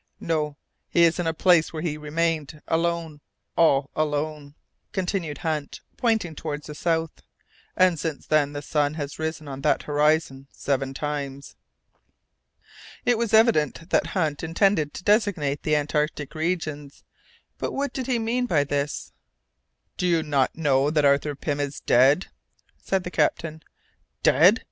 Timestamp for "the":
1.25-1.33, 6.65-6.73, 8.53-8.63, 15.61-15.75, 23.03-23.11